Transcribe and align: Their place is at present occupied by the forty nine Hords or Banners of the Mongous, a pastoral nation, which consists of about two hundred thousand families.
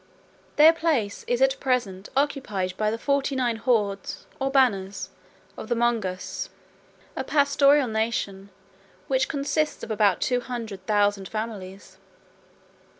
Their 0.55 0.73
place 0.73 1.23
is 1.27 1.43
at 1.43 1.59
present 1.59 2.09
occupied 2.17 2.75
by 2.75 2.89
the 2.89 2.97
forty 2.97 3.35
nine 3.35 3.57
Hords 3.57 4.25
or 4.39 4.49
Banners 4.49 5.11
of 5.55 5.69
the 5.69 5.75
Mongous, 5.75 6.49
a 7.15 7.23
pastoral 7.23 7.87
nation, 7.87 8.49
which 9.07 9.27
consists 9.29 9.83
of 9.83 9.91
about 9.91 10.19
two 10.19 10.39
hundred 10.41 10.87
thousand 10.87 11.29
families. 11.29 11.99